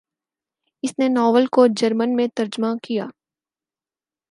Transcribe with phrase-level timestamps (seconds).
[0.83, 3.07] اس نے ناول کو جرمن میں ترجمہ کیا۔